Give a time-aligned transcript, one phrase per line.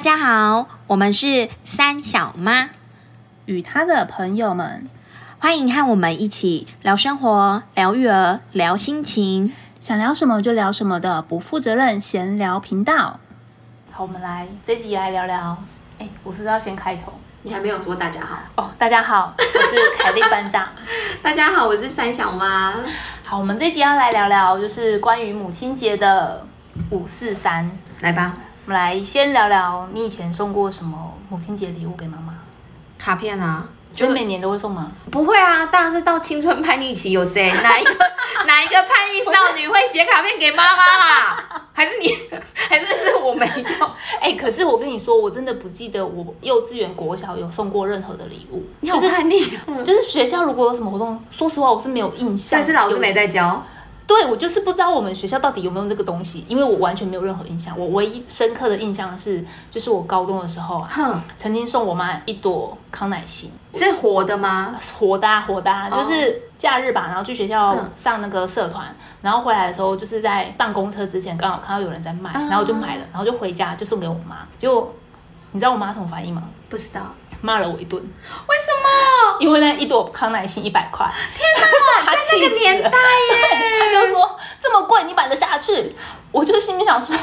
[0.00, 2.70] 大家好，我们是三小妈，
[3.44, 4.88] 与她的朋友们，
[5.38, 9.52] 欢迎和我们一起聊生活、聊育儿、聊心情。
[9.78, 13.20] 想聊什么就聊什么的不负责任闲聊频道。
[13.90, 15.54] 好，我们来这集来聊聊。
[15.98, 17.12] 哎，我是不是要先开头？
[17.42, 20.66] 你还没有说大家好哦，大家好，我是凯莉班长。
[21.22, 22.74] 大家好，我是三小妈。
[23.26, 26.46] 好，我们这集要来聊聊，就是关于母亲节的
[26.88, 27.70] 五四三。
[28.00, 32.34] 来吧，我们来先聊聊你以前送过什么母亲节礼物给妈妈？
[32.96, 33.66] 卡片啊。
[33.92, 34.92] 就每年都会送吗？
[35.10, 37.90] 不会啊，当然是到青春叛逆期，有谁 哪一个
[38.46, 41.66] 哪一个叛逆少女会写卡片给妈妈啊？
[41.74, 42.16] 还是你，
[42.54, 43.44] 还是是我没
[43.80, 43.90] 有？
[44.22, 48.62] 哎，可是我跟你说，我真的不记得我幼稚园、国小有送过任何的礼物。
[48.78, 52.60] 你好叛逆，就是学校如果有什么活动，说实话我是没有印象。
[52.60, 53.60] 但是老师没在教。
[54.10, 57.78] 对，我就是不知道我们学校到底有没有这个东西，因为我完全没有任何印象。
[57.78, 64.74] 我唯一深刻的印象是，就是我高中的时候啊，曾经送我妈一朵康乃馨，是活的吗？
[64.98, 74.38] 活的，活的，就是假日吧，然后去学校上那个社团，然后回来的时候，就是在上公车之前，刚好看到有人在卖，然后就买了，然后就回家就送给我妈。
[74.58, 74.92] 结果
[75.52, 76.42] 你知道我妈什么反应吗？
[76.68, 77.02] 不知道。
[77.42, 79.36] 骂了我一顿，为什么？
[79.40, 81.66] 因为那一朵康乃馨一百块，天哪！
[82.12, 85.96] 在那个年代耶， 他就说这么贵，你买得下去？
[86.32, 87.16] 我就心里想说，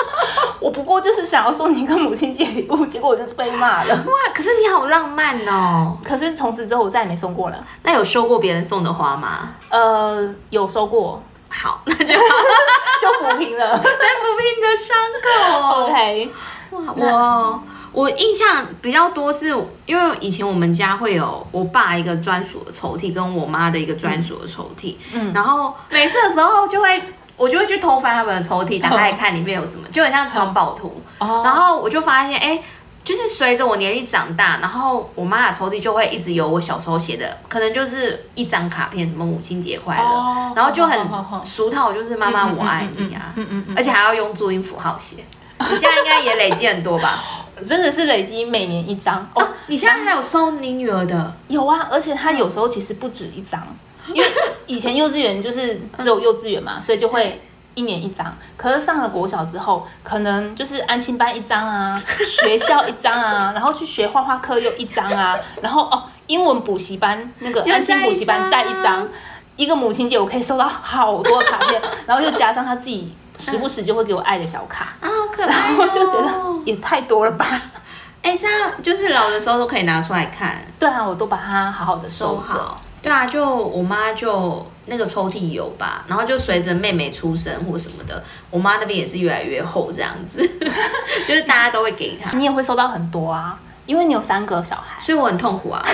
[0.60, 3.94] 我不过就是想要送你一个母亲节礼物，结果我就被骂了。
[3.94, 4.32] 哇！
[4.34, 5.96] 可是你好浪漫哦。
[6.04, 7.64] 可是从此之后我再也没送过了。
[7.82, 9.50] 那有收过别人送的花吗？
[9.68, 11.22] 呃，有收过。
[11.50, 15.84] 好，那就就抚平了，在抚平你的伤口。
[15.84, 16.30] OK，
[16.70, 17.62] 哇，我。
[17.92, 19.48] 我印象比较多是
[19.86, 24.96] 因为以前我们家会有我爸一个专属的抽屉，跟我妈的一个专属的抽屉。
[25.12, 27.02] 嗯，然后每次的时候就会
[27.36, 31.02] 我就会去偷翻他们的抽屉，打开看里面有什么，就很像藏宝图。
[31.18, 32.62] 哦，然后我就发现，哎，
[33.04, 40.98] 就是随着我年纪长大，然后我妈的抽屉就会一直有我小时候写的，可能就是一张卡片，什么母亲节快乐，然后就很
[41.44, 45.24] 俗套，就是妈妈我爱你啊，嗯嗯，而且还要用注音符号写。
[45.60, 47.18] 你现在应该也累积很多吧？
[47.64, 49.46] 真的是累积每年一张哦。
[49.66, 51.32] 你现在还有收你女儿的？
[51.48, 53.66] 有啊，而且她有时候其实不止一张，
[54.12, 54.28] 因为
[54.66, 57.40] 以前幼稚园就是只有幼稚园嘛， 所以就会
[57.74, 58.36] 一年一张。
[58.56, 69.08] 可是上了国小之后，可能就是安亲班一张啊， 学校一张啊，然后去学画画课又一张啊， 然后哦，英文补习班那个安亲补习班再一张。
[69.56, 73.12] 一个母亲节我可以收到好多卡片，然后又加上他自己。
[73.38, 75.88] 时不时就会给我爱的小卡啊，好可爱哦！
[75.94, 76.32] 就觉得
[76.64, 77.60] 也太多了吧？
[78.20, 80.56] 哎，这样就是老的时候都可以拿出来看。
[80.78, 82.76] 对啊，我都把它好好的收好。
[83.00, 90.38] 对啊，就我妈就那个抽屉有吧，然后就随着妹妹出生或什么的，我妈那边也是越来越厚这样子，
[91.26, 92.36] 就是大家都会给她。
[92.36, 95.84] 你也会收到很多啊，因为你有三个小孩，所以我很痛苦啊。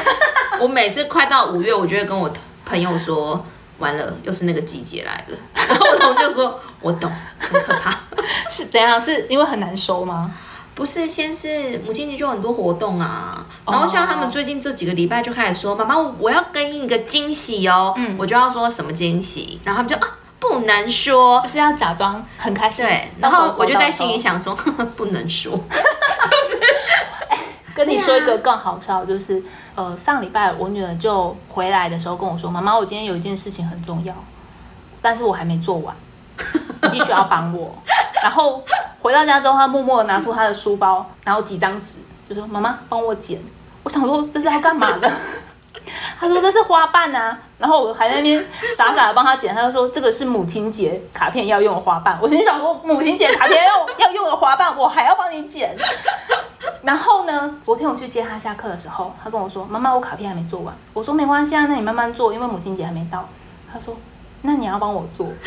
[0.61, 2.31] 我每次快到五月，我就会跟我
[2.65, 3.44] 朋友说。
[3.78, 5.36] 完了，又是那个季节来了。
[5.68, 7.98] 然后我同就说：“我懂，很可怕。
[8.50, 9.00] ”是怎样？
[9.00, 10.30] 是因为很难收吗？
[10.74, 13.46] 不是，先是母亲节就很多活动啊。
[13.66, 19.60] 然后像他们最近这几个礼拜就开始说：“妈妈，我要给你一个惊喜哦。”嗯，我就要说什么惊喜？
[19.64, 22.84] 然后他们就啊，不能说，就是要假装很开心。
[22.84, 24.54] 对，然后我就在心里想说
[24.96, 26.60] ：“不能说。”就是。
[27.74, 29.42] 跟你说一个更好笑，就是
[29.74, 34.14] 呃，上礼拜我女儿就回来的时候跟我说：“妈妈，我今天有一件事情很重要，
[35.02, 35.94] 但是我还没做完，
[36.92, 37.74] 必须要帮我。”
[38.22, 38.62] 然后
[39.02, 41.98] 回到家之后，她默默的拿出她的书包，然后几张纸，
[42.28, 43.42] 就说：“妈妈，帮我剪。”
[43.82, 45.10] 我想说这是要干嘛的？
[46.18, 48.46] 她说这是花瓣啊，然后我还在那边
[48.76, 52.16] 傻傻的帮她剪，她就说这个是母亲节卡片要用的花瓣。
[52.22, 55.76] 我心想说母亲节卡片要要用的花瓣，我还要帮你剪。
[56.84, 57.58] 然后呢？
[57.62, 63.26] 昨天我去接他下课的时候，他跟我说：“妈妈，我卡片还没做完。”我说：“没关系啊，那你慢慢做，因为母亲节还没到。”
[63.72, 63.96] 他说
[64.42, 65.38] ：“那你要帮我做。”好悲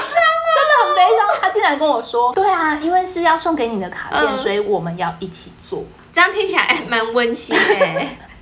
[0.00, 0.46] 伤啊！
[0.54, 1.26] 真的很悲伤。
[1.40, 5.82] 他竟然跟我说：“对啊，因为是要送给你的卡片，所以我们要一起做。”
[6.14, 7.60] 这样听起来蛮温馨的。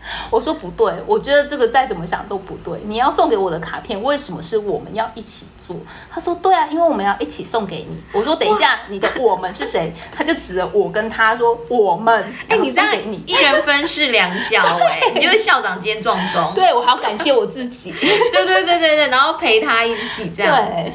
[0.31, 2.81] 我说不对，我觉得这个再怎么想都不对。
[2.85, 5.77] 你要送给我的卡片，为什么是我们要一起做？
[6.11, 8.03] 他说对啊，因为我们要一起送给你。
[8.13, 9.93] 我说等一下，你的我们是谁？
[10.15, 12.33] 他就指着我跟他说我们。
[12.49, 12.91] 哎，你这样
[13.27, 16.53] 一人分饰两角， 哎，你就是校长兼壮中。
[16.55, 17.93] 对，我还要感谢我自己。
[18.01, 20.55] 对对对对对，然后陪他一起这样。
[20.55, 20.93] 对，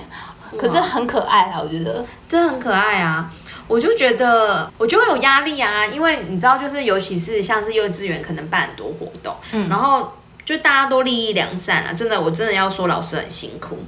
[0.58, 3.32] 可是很可爱啊，我觉得真的很可爱啊。
[3.72, 10.12] 我就觉得我就会有压力啊，因为你知道，就是尤其是像是幼稚园，可能办很多活动，嗯，然后
[10.44, 13.80] 就大家都利益良善啊，真的，我真的要说老师很辛苦。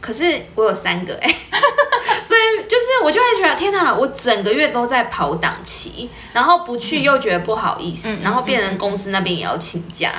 [0.00, 0.24] 可是
[0.56, 1.32] 我有三个哎，
[2.24, 10.10] 所以就是我就会觉得天哪，我整个月都在跑档期，然后不去又觉得不好意思，然后变成公司那边也要请假。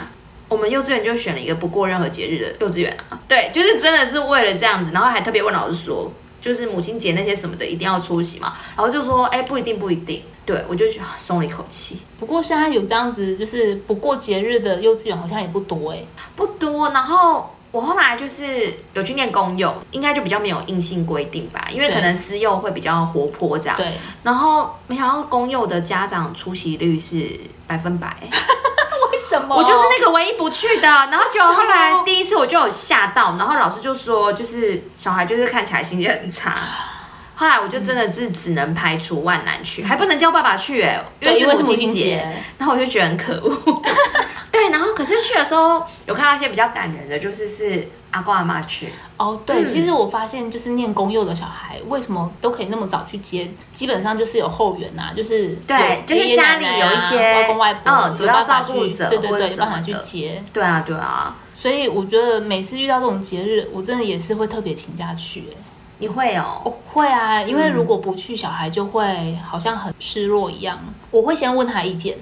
[0.47, 6.09] 我们幼稚园就选了一个不过任何节日的幼稚园啊，对，就是真的是为了这样子，然后还特别问老师说，
[6.43, 16.03] 就是母亲节那些什么的一定要出席嘛，然后就说，哎、不一定不一定，对我就啊松了一口气，不过现在有这样子，就是不过节日的幼稚园好像也不多哎、
[16.35, 17.49] 不多，然后。
[17.73, 23.75] 我后来就是有去念公幼，应该就比较没有硬性规定吧，因为可能私幼会比较活泼这样。
[23.75, 27.27] 对，然后没想到公幼的家长出席率是
[27.65, 28.29] 百分百，为
[29.29, 30.87] 什么我就是那个唯一不去的。
[30.87, 36.63] 然后就后来第一次我就有吓到，然后老师就说，就是小孩就是看起来心情很差。
[37.35, 41.93] 后来我就真的是只能排除万难去，还不能叫爸爸去哎、因为，因为是是母亲。
[41.93, 43.81] 节，然后我就觉得很可恶。
[44.51, 53.51] 对，然后可是去的时候有看到一些比较感人的，就是是阿公阿妈去，哦，对，嗯其实我发现就是念公幼的小孩，为什么都可以那么早去接？
[53.73, 60.41] 基本上就是有后援呐、就是对就是家里有一些外公外婆，嗯主要有办法照顾对对对，有办法去接。
[60.53, 65.57] 对啊对啊，所以我觉得每次遇到这种节日，我真的也是会特别请假去、欸。
[65.97, 70.79] 你会哦，哦，会啊，因为嗯如果不去，小孩就会好像很失落一样。
[71.09, 72.17] 我会先问他意见，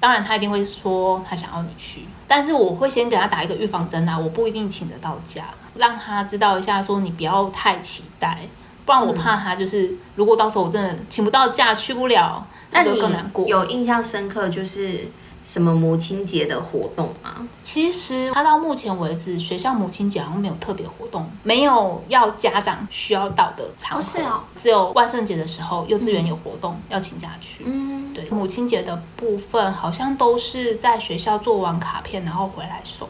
[0.00, 5.44] 当然他一定会说他想要你去，但是我会先给他打一个预防针啊，我不一定请得到假，
[5.76, 8.48] 让他知道一下，说你不要太期待，
[8.84, 13.46] 不然我怕他就是、如果到时候我真的请不到假，去不了，那就更难过。
[13.46, 15.00] 有印象深刻就是
[15.44, 17.46] 什么母亲节的活动吗？
[17.62, 27.64] 其实他到目前为止，学校母亲节好像没有特别活动，没有要家长需要到的场合，哦是哦只有万圣节的时候，幼稚园有活动、要请假去。
[27.66, 33.06] 嗯，对，母亲节的部分好像都是在学校做完卡片，然后回来送。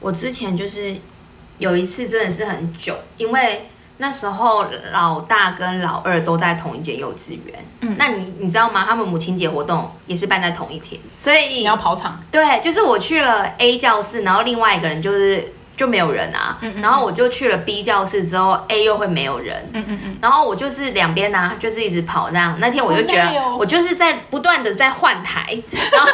[0.00, 0.96] 我之前就是
[1.58, 7.64] 有一次真的是很久，因为那时候老大跟老二都在同一间幼稚园。
[7.80, 8.84] 嗯那你你知道吗？
[8.84, 22.56] 他们母亲节活动也是办在同一天，所以你要跑场，对，就是我去了 A 教室，然后另外一个人就是就没有人啊，嗯嗯然后我就去了 B 教室之后，A 又会没有人，嗯嗯嗯，然后我就是两边呢、就是一直跑这样。
[22.58, 23.56] 那天我就觉得，哦。
[23.60, 26.10] 我就是在不断的在换台， 然后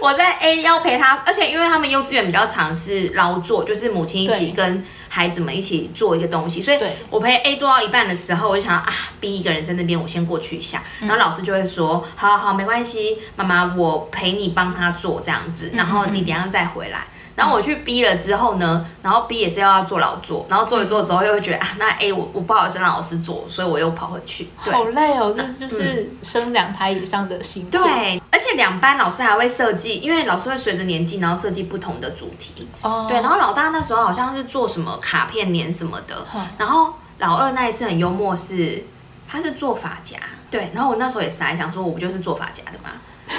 [0.00, 6.78] 我在 A 要陪他，而且因为他们幼稚园比较常是劳作，就是母亲一起跟孩子们一起做一个东西，所以
[7.10, 10.82] 我陪 A 做到一半的时候，我就想啊，B 一个人在那边，我先过去一下。
[11.00, 11.08] 嗯。
[11.08, 17.06] 然后老师就会说，好好好，没关系，妈妈我陪你帮他做这样嗯子，然后你等一下再回来。
[17.40, 24.50] 然后我去 B 了之后呢，然后 B 也是要做劳作，然后做一做之后又会觉得啊，那 A 我我不好意思让老师做，所以我又跑回去。
[24.62, 27.70] 对好累哦，这就是生两胎以上的辛苦。
[27.70, 32.68] 对，而且两班老师还会设计，因为老师会随着年纪，然后设计不同的主题。
[32.82, 38.84] 哦，对，然后老大那时候好像是做什么卡片年什么的嗯，然后老二那一次很幽默是，
[39.26, 40.18] 他是做发夹。
[40.50, 42.90] 对，然后我那时候也傻，想说我不就是做发夹的吗？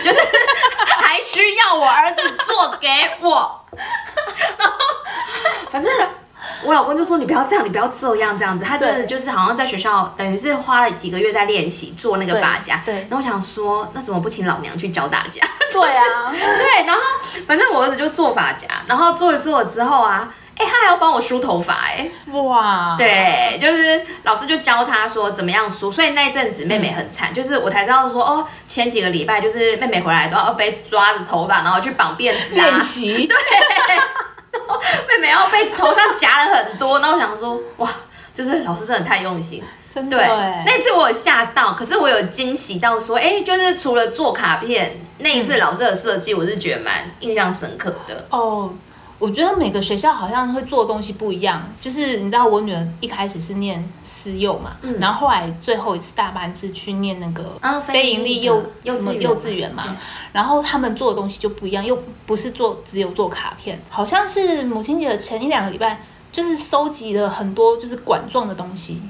[0.01, 0.17] 就是
[1.11, 2.87] 还需要我儿子做给
[3.19, 3.65] 我，
[4.57, 4.73] 然 后
[5.69, 5.91] 反正
[6.63, 8.63] 我老公就说你不要这样，你不要这样这样子。
[8.63, 12.81] 他真的就是好像在学校，等于是花了几个月在练习做那个对发夹。
[12.85, 15.45] 对然后我想说，那怎么不请老娘去教大家？
[15.69, 17.01] 对啊， 对，然后
[17.45, 33.27] 反正我儿子就做发夹，然后做一做之后啊，哎，他还要帮我梳头发，哎，哇，对，就是老师就教他说怎么样梳，所以那一阵子妹妹很惨，就是我才知道说哦，前几个礼拜就是妹妹回来都要被抓着头发，然后去绑辫子啊，练习，
[35.09, 37.89] 妹妹要被头上夹了很多，然后我想说哇，
[38.33, 39.63] 就是老师真的太用心。
[39.93, 48.25] 真的对，哎，那次我有吓到，可是我有惊喜到说，哎、就是除了做卡片那一次老师的设计，我是觉得蛮印象深刻的。
[48.29, 48.73] 哦，
[49.21, 51.63] 我觉得每个学校好像会做的东西不一样。
[51.79, 54.97] 就是你知道，我女儿一开始是念私幼嘛，嗯。
[54.99, 59.95] 然后后来最后一次大班是去念那个啊非盈利幼幼什么幼稚园嘛，
[60.33, 66.01] 然后他们做的东西就不一样，又不是做只有做卡片，好像是母亲节的前一两个礼拜，
[66.31, 69.01] 就是收集了很多就是管状的东西。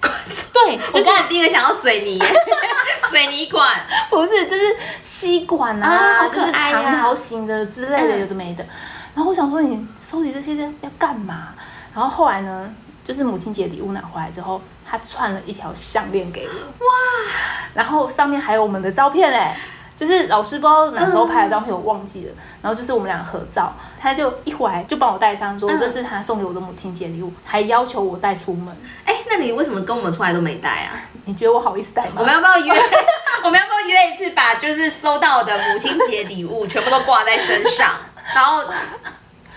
[0.00, 2.18] 对，我就是刚才第一个想到水泥，
[3.10, 8.20] 水泥管，不是，就是吸管啊就是长条形的之类的，嗯。
[8.20, 8.64] 有的没的。
[9.14, 11.48] 然后我想说，你收集这些要干嘛？
[11.94, 17.32] 然后后来呢，就是母亲节礼物拿回来之后，他串了一条项链给我，哇！
[17.74, 19.56] 然后上面还有我们的照片哎。
[19.96, 22.32] 就是老师不知道哪时候拍的照片，我忘记了。
[22.62, 28.74] 然后就是我们俩合照，他就一回来就帮我带上，说嗯这是他送给我的母亲节礼物，还要求我带出门。
[29.04, 30.96] 哎、那你为什么跟我们出来都没带啊？
[31.26, 32.12] 你觉得我好意思带吗？
[32.16, 32.72] 我们要不要约？
[33.44, 37.90] 我们要不要约一次，把就是收到的母亲节礼物全部都挂在身上，
[38.34, 38.62] 然后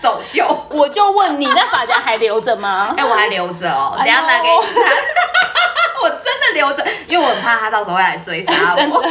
[0.00, 0.44] 走秀？
[0.70, 2.94] 我就问你，那发夹还留着吗？
[2.96, 4.84] 哎、我还留着哦，等下拿给你看。
[6.02, 9.02] 我真的留着，因为我很怕他到时候会来追杀 真的我。，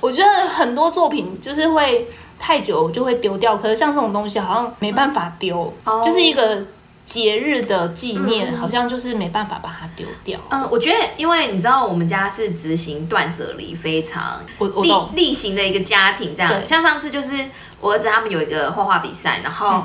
[0.00, 6.62] 我觉得很多作品就是会太久就会丢掉，可是像这种东西好像没办法丢，哦就是一个
[7.06, 10.38] 节日的纪念，嗯好像就是没办法把它丢掉。
[10.50, 14.44] 嗯，我觉得，因为你知道，我们家是执行断舍离非常
[14.82, 16.66] 例例行的一个家庭，这样。
[16.66, 17.32] 像上次就是
[17.80, 19.84] 我儿子他们有一个画画比赛，然后嗯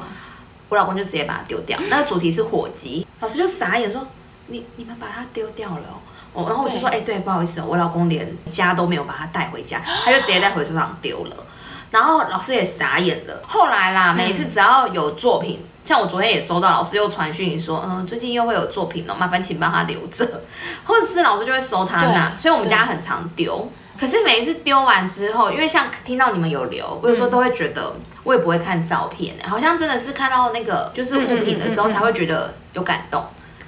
[0.69, 1.77] 我老公就直接把它丢掉。
[1.89, 4.07] 那个主题是火鸡，老师就傻眼说
[4.47, 6.01] ：“你你们把它丢掉了哦。”
[6.33, 11.35] 我然后我就说：“哎、对，不好意思哦，我老公连家都没有把它带回家， 他就直接在回收厂丢了。”
[11.91, 13.43] 然后老师也傻眼了。
[13.45, 20.25] 后来啦，每一次只要有作品，像我昨天也收到老师又传讯说，嗯，最近又会有作品了，麻烦请帮他留着，
[20.85, 23.69] 或者是老师就会收他那，所以我们家很常丢。
[23.99, 33.23] 可是每一次丢完之后，因为像听到你们有留，我有时候都会觉得，我也不会看照片，好像真的是看到那个就是物品的时候才会觉得有感动。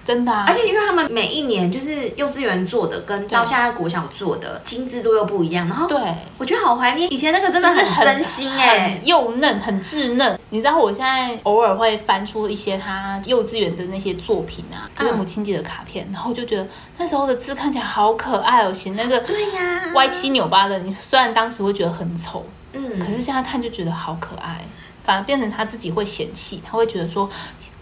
[0.05, 5.97] 真的、啊，而且因为他们每一年就是幼稚园做的，跟到现在国小做的精致度又不一样，然后对。
[6.37, 10.37] 我觉得好怀念以前那个真的是很真心哎、很幼嫩，很稚嫩。
[10.49, 16.67] 你知道我现在偶尔会翻出一些他幼稚园的那些作品啊，就是嗯母亲节的卡片，然后就觉得
[16.97, 24.65] 那时候的字看起来好可爱哦，写那个对呀歪七扭八的，你虽然当时会觉得很丑，嗯可是现在看就觉得好可爱，
[25.05, 27.29] 反而变成他自己会嫌弃，他会觉得说。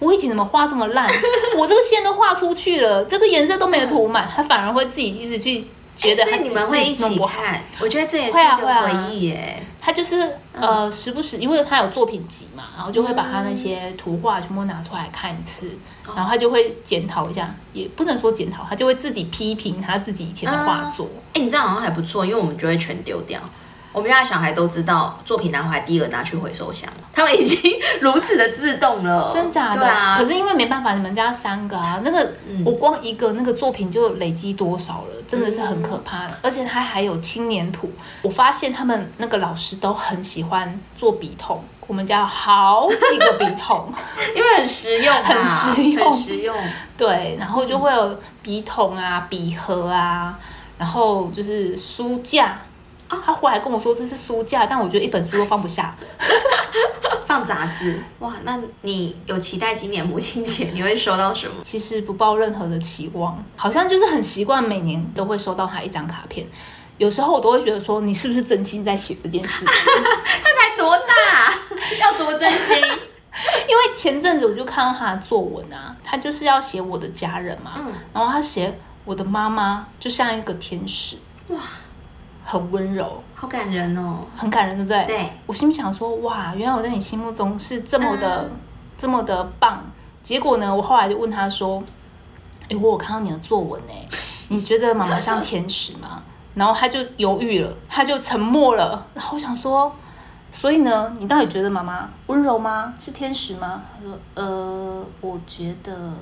[0.02, 1.08] 我以前怎么画这么烂？
[1.56, 7.40] 我这个线都画出去了，这个颜色都没有涂满，他反而会自己一直去觉得他哎所以你们会一起自己弄不好。
[7.40, 9.64] 看，我觉得这也是个会啊回忆耶。
[9.84, 15.72] 他就是呃，时不时因为他有作品集嘛，然后就会把他那些图画全部拿出来看一次，
[16.16, 21.08] 然后他就会检讨一下，也不能说检讨，他就会自己批评他自己以前的画作。
[21.34, 23.40] 哎、你这样好像还不错，因为我们就会全丢掉。
[23.94, 29.80] 我们家的小孩都知道，作品拿回来第一个拿去回收箱，他们已经 如此的自动了，真假的？
[29.80, 36.38] 对啊，可是因为没办法，你们家三个啊，那个、嗯我光一个那个作品就累积多少了，真的是很可怕的。
[36.42, 43.92] 而且他还有青年土，我发现他们那个老师都很喜欢做笔筒，我们家有好几个笔筒。
[44.34, 45.46] 因为很实用嘛，很
[45.76, 46.56] 实用很实用。
[46.98, 50.40] 对，然后就会有笔筒啊、笔盒啊，
[50.78, 52.58] 然后就是书架。
[53.12, 55.96] 啊，他回来跟我说这是书架，但我觉得一本书都放不下。
[57.28, 61.56] 放杂志，哇，那你有期待今年母亲节你会收到什么？
[61.64, 66.46] 其实不抱任何的期望，好像就是很习惯每年都会收到他一张卡片。
[66.98, 69.74] 有时候我都会觉得说，你是不是真心在写这件事情？
[70.44, 71.54] 他才多大？
[72.02, 72.78] 要多真心？
[73.68, 81.16] 因为前阵子我就看到他的作文啊，他就是要写我的家人嘛，嗯然后他写我的妈妈就像一个天使，
[81.48, 81.60] 哇，
[82.44, 84.20] 很温柔，好感人哦。
[84.36, 85.06] 很感人，对不对？
[85.06, 88.52] 对，我心里想说，哇，原来我在你心目中是这么的、嗯
[88.98, 89.84] 这么的棒。
[90.22, 91.84] 结果呢，我后来就问他说，
[92.70, 94.08] 哎，我有看到你的作文哎，
[94.50, 96.22] 你觉得妈妈像天使吗？
[96.54, 99.08] 然后他就犹豫了，他就沉默了。
[99.16, 99.96] 然后我想说，
[100.52, 102.94] 所以呢，你到底觉得妈妈温柔吗？
[103.00, 103.82] 是天使吗？
[103.98, 106.14] 他说，呃，我觉得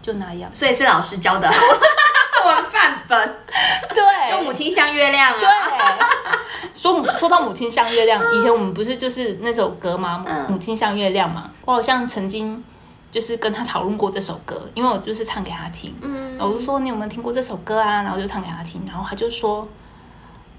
[0.00, 0.50] 就那样。
[0.54, 3.36] 所以是老师教的 作文范本，
[3.94, 4.02] 对，
[4.36, 5.38] 就母亲像月亮啊。
[5.38, 5.48] 对，
[6.74, 10.24] 说母说到母亲像月亮，以前我们不是就是那首歌吗？
[10.48, 11.50] 母亲像月亮嘛。
[11.64, 12.62] 我好像曾经
[13.10, 18.02] 就是跟他讨论过这首歌，因为我就是唱给他听，嗯我就说你有没有听过这首歌啊？
[18.02, 19.68] 然后就唱给他听，然后他就说，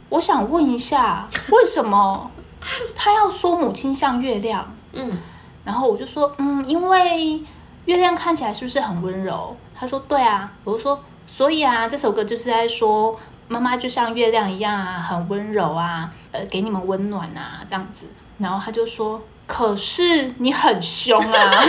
[0.09, 2.29] 我想问一下，为什么
[2.95, 4.73] 他要说母亲像月亮？
[4.93, 5.17] 嗯，
[5.65, 7.41] 然后我就说，嗯，因为
[7.85, 9.57] 月亮看起来是不是很温柔？
[9.75, 18.05] 他说对啊，我就说，所以啊，这首歌就是在说妈妈就像月亮一样啊，很温柔啊，呃，给你们温暖啊，这样子。
[18.39, 21.63] 然后他就说，可是你很凶啊，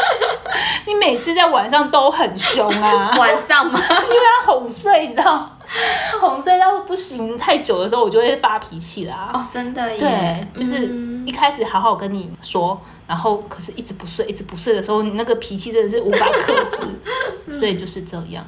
[0.86, 3.80] 你每次在晚上都很凶啊，晚上吗？
[3.80, 5.58] 因为他哄睡，你知道，
[6.20, 9.30] 哄睡到不行太久的时候，我就会发脾气啦。
[9.32, 10.46] 哦，真的耶。
[10.56, 18.44] 对，就是嗯一开始好好跟你说，然后可是一直不睡，一直不睡的时候，你那个脾气真的是无法克制， 所以就是这样。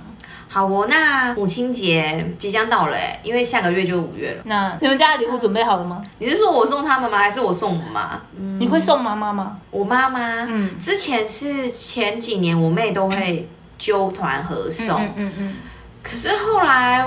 [0.53, 4.43] 好哦，那母亲节即将到了哎，因为下个月就五月了。
[4.45, 6.03] 那你们家的礼物准备好了吗？
[6.19, 7.17] 你是说我送他们吗？
[7.17, 8.21] 还是我送我妈？
[8.59, 9.57] 你会送妈妈吗？
[9.71, 15.57] 我妈妈，嗯之前是前几年我妹都会揪团合送，嗯嗯嗯，
[16.03, 17.03] 可是后来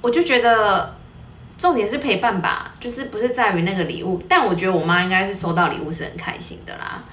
[0.00, 0.96] 我就觉得
[1.58, 7.04] 重点是陪伴吧，就是不是在于那个礼物，但我觉得我妈应该是收到礼物是很开心的啦。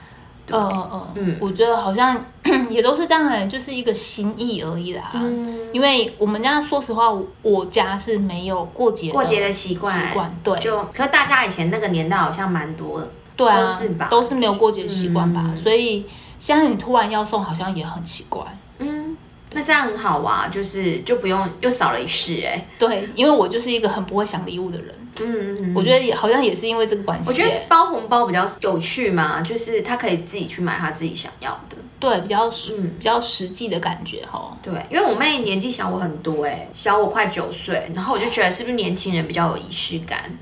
[0.49, 0.59] 对。
[0.59, 1.37] 嗯嗯嗯，嗯。
[1.39, 2.23] 我觉得好像
[2.69, 5.11] 也都是这样的，就是一个心意而已啦。
[5.13, 14.07] 嗯，因为我们家说实话，我我家是没有过节过节的习惯，习惯，对，就可大家以前那个年代好像蛮多的，对啊，都是吧？
[14.09, 15.55] 都是没有过节的习惯吧，嗯。
[15.55, 16.05] 所以
[16.39, 18.41] 现在你突然要送，好像也很奇怪。
[18.79, 19.17] 嗯，
[19.51, 31.77] 那这样很好啊，就是就不用又少了一事哎、对，因为我就是一个很不会想礼物的人，嗯嗯我觉得也好像也是因为这个关系、我觉得包红包比较有趣嘛，就是他可以自己去买他自己想要的。
[31.99, 34.57] 对比较实、嗯比较实际的感觉哈。
[34.63, 40.37] 对，因为我妹年纪小我很多哎、小我快九岁，然后我就觉得是不是年轻人比较有仪式感？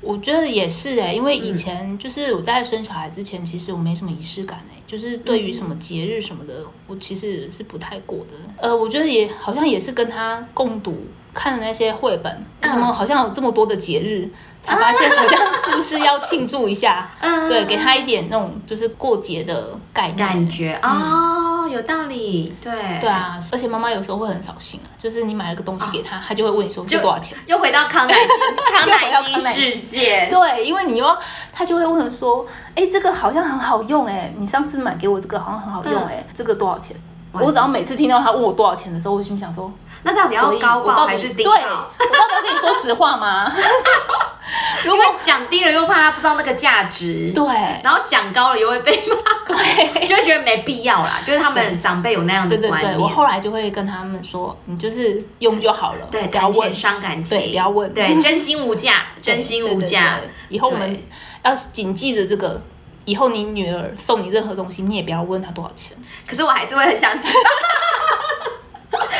[0.00, 8.62] 我觉得也是哎、因为以前就是我在生小孩之前，其实我没什么仪式感哎、就是对于什么节日什么的，我其实是不太过的。
[8.62, 10.96] 呃，我觉得也好像也是跟他共读
[11.34, 12.70] 看的那些绘本，嗯。
[12.70, 14.28] 怎么好像有这么多的节日，
[14.62, 17.08] 才发现好像是不是要庆祝一下？
[17.20, 20.16] 嗯对，给他一点那种就是过节的概念。
[20.16, 22.72] 感觉哦，有道理，对。
[23.00, 27.36] 对，啊，而且妈妈有时候会很扫兴啊，就是你买了个东西给他，他就会问你说这多少钱？
[27.46, 28.28] 又回到康乃馨
[28.72, 31.16] 康乃馨世界， 对，因为你又
[31.52, 36.96] 他就会问说，哎，这个好像很好用哎，你上次买给我这个好像很好用哎，这个多少钱？
[37.32, 39.70] 我只要每次听到他问我多少钱的时候，我心想说，
[40.02, 41.90] 那到底要高报还是低对，我报？
[41.98, 43.52] 到底要跟你说实话吗？
[44.84, 47.44] 如果讲低了又怕他不知道那个价值，对，
[47.82, 51.20] 然后讲高了又会被骂，对，就会觉得没必要啦。
[51.26, 60.20] 就是他们长辈有那样的对对对，观念，我后来就会跟他们说，你就是用就好了，对不要问伤感情，对不要问对，真心无价，真心无价。
[60.48, 61.04] 以后我们对
[61.42, 62.62] 要谨记着这个。
[63.04, 65.96] 以后你女儿送你任何东西，你也不要问她多少钱。
[66.26, 67.32] 可是我还是会很想知道，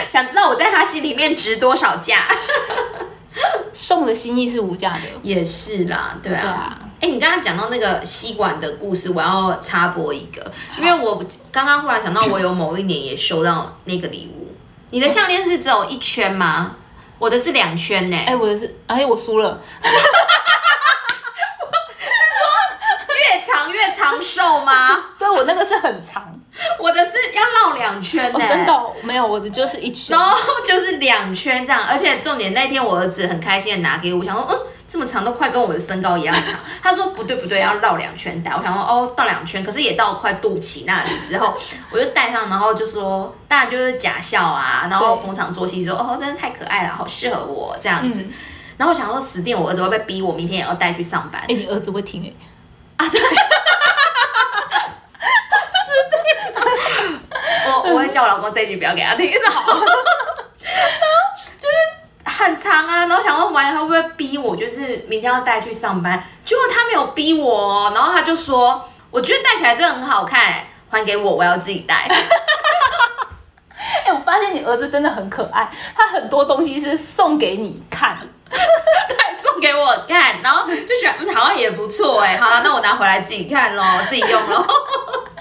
[0.08, 2.24] 想知道我在他心里面值多少价。
[3.72, 5.02] 送的心意是无价的。
[5.22, 6.40] 也是啦，对啊。
[6.40, 14.52] 对啊哎、你刚刚讲到那个吸管的故事，我要插播一个，因为我刚刚忽然想到，我有某一年也收到那个礼物。
[14.90, 16.74] 你的项链是只有一圈吗？
[17.20, 19.62] 我的是两圈呢、哎、我的是，哎，我输了。
[23.30, 25.04] 越长越长寿吗？
[25.20, 26.36] 对我那个是很长，
[26.80, 27.07] 我的是
[27.38, 30.28] 要绕两圈呢、哦、真的哦、没有，我的就是一圈然。
[30.28, 36.54] 后就是两圈这样，而且重点那天我儿子很开心的拿给我，想说嗯这么长都快跟我的身高一样长。
[36.82, 38.50] 他说不对不对，要绕两圈戴。
[38.52, 41.54] 我想说哦到两圈，可是也到快肚脐那里之后，
[41.90, 48.22] 我就戴上，然后就说当然就是假笑啊，然后逢场作戏说哦真的太可爱了，好适合我这样子。
[48.22, 48.34] 嗯
[48.78, 51.46] 然后我想说死定我儿子会被逼我明天也要带去上班哎、。
[51.48, 52.22] 你儿子会听
[52.96, 53.10] 哎、 我
[57.92, 59.74] 我会叫我老公这一集不要给他听，然后
[61.58, 61.74] 就是
[62.24, 70.54] 很长啊，然后想问完了他会不会逼我，就是明天要带去上班，结果他没有逼我哦，然后他就说，我觉得戴起来真的很好看，
[70.90, 72.08] 还给我，我要自己戴。
[74.04, 78.18] 哎、我发现你儿子真的很可爱，他很多东西是送给你看。
[78.50, 78.58] 对，
[79.42, 84.66] 送给我看，然后就觉得嗯好像也不错哎，好了，那我拿回来自己看咯，自己用咯。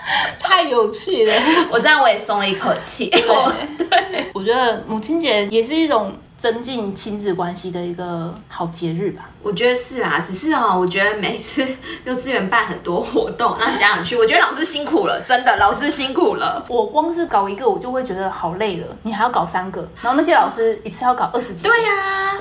[0.40, 1.34] 太有趣了。
[1.72, 3.10] 我这样我也松了一口气。
[3.28, 9.30] 我对，我觉得母亲节也是一种增进亲子关系的一个好节日吧。
[9.44, 11.66] 我觉得是啊，只是哦，我觉得每次
[12.04, 16.66] 幼稚园办很多活动让家长去，我觉得老师辛苦了，真的，老师辛苦了。
[16.68, 22.40] 我光是搞一个，我就会觉得好累了，你还要搞三个，然后那些老师一次要搞二十几个，对呀、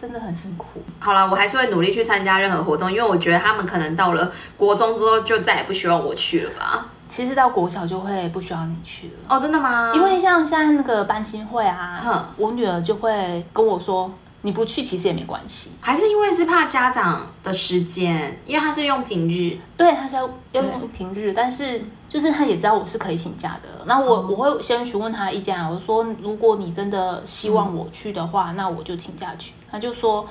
[0.00, 0.82] 真的很辛苦。
[0.98, 6.86] 好了，我还是会努力去参加任何活动，因为我觉得他们可能到了国中之后就再也不希望我去了吧。
[7.08, 9.36] 其实到国小就会不需要你去了。
[9.36, 9.92] 哦，真的吗？
[9.94, 14.10] 因为像现在那个班亲会啊哼，我女儿就会跟我说，
[14.46, 15.72] 你不去其实也没关系。
[15.80, 19.58] 还是因为是怕家长的时间，因为他是用平日。
[19.76, 23.68] 对，他是要要用平日，但是就是他也知道我是可以请假的。
[23.86, 29.52] 那我、哦我会先询问他的意见啊，我说如果你真的希望我去的话，那我就请假去。
[29.68, 30.28] 他就说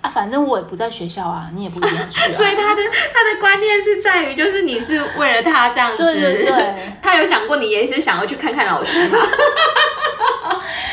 [0.00, 2.34] 啊，反正我也不在学校啊，你也不一定要去啊。
[2.36, 2.82] 所以他的
[3.14, 6.02] 他的观念是在于，就是你是为了他这样子。
[6.02, 9.18] 对对对， 他有想过你也是想要去看看老师吗？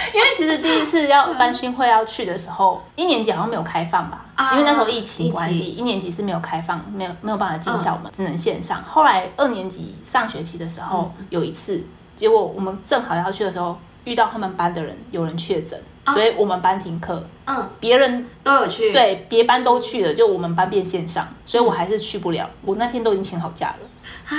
[0.14, 8.84] 因为其实第一次要班训会要去的时候，一年级好像没有开放吧，啊因为那时候疫情关系，一年级是没有开放，没有没有办法进校门，只能线上。
[8.84, 11.84] 后来二年级上学期的时候、有一次，
[12.16, 22.50] 结果我们正好要去的时候，遇到他们班的人有人确诊，所以我们班停课，嗯，别人都有去。，对别班都去了，就我们班变线上，所以我还是去不了。
[22.64, 23.88] 我那天都已经请好假了。
[24.28, 24.36] 啊，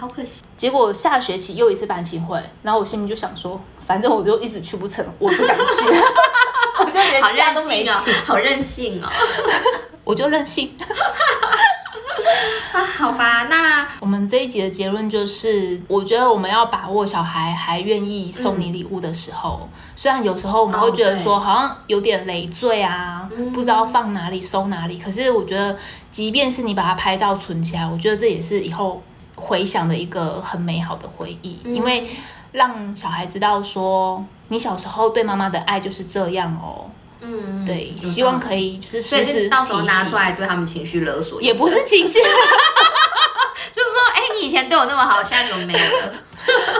[0.00, 0.42] 好可惜。
[0.56, 5.62] 结果下学期又一次班亲会，然后我心里就想说，反正我就一直去不成， 我不想去，
[6.80, 9.08] 我就连好假都没请哦，，好任性哦。
[10.04, 10.74] 我就任性。
[12.72, 19.68] 啊，好吧，那我们这一集的结论就是，我觉得我们要把握小孩还愿意送你礼物的时候。
[19.96, 24.98] 虽然有时候我们会觉得说，好像有点累赘啊，不知道放哪里收哪里。
[24.98, 25.76] 可是我觉得，
[26.10, 29.02] 即便是你把它拍照存起来，我觉得这也是以后
[29.40, 31.58] 回想的一个很美好的回忆。
[31.64, 32.10] 嗯因为
[32.52, 36.90] 让小孩知道说，你小时候对妈妈的爱就是这样哦。
[37.20, 42.20] 嗯，对，希望可以就是所以时时到时候拿出来对他们情绪勒索，也不是情绪，
[43.72, 46.14] 就是说，哎、你以前对我那么好，现在怎么没了？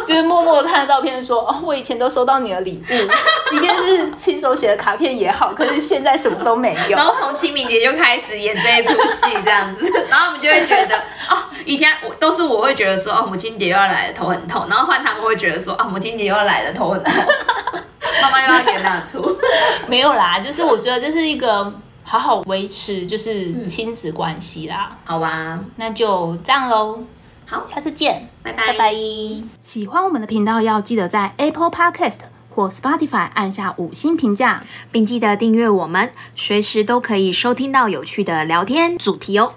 [0.06, 7.04] 就是默默地看着照片说，哦，我以前都收到你的礼物，即便是亲手写的卡片也好，可是现在什么都没有然。
[7.04, 10.96] 后从清明节就开始演这一出戏，这样子，然后我们就会觉得，
[11.28, 17.14] 哦，以前我都是我会觉得说，哦，母亲节又要来了，头很痛，然后换他们会觉得说，啊、母亲节又要来了，头很痛，
[18.22, 19.36] 妈妈又要演那出，
[19.86, 24.96] 没有啦，就是我觉得这是一个好好维持就是亲子关系啦。
[25.04, 26.98] 好吧，那就这样喽，
[27.50, 28.94] 好，下次见，拜拜拜拜。
[29.62, 32.18] 喜欢我们的频道，要记得在 Apple Podcast
[32.54, 34.62] 或 Spotify 按下五星评价。
[34.92, 39.54] 并记得订阅我们，随时都可以收听到有趣的聊天主题哦。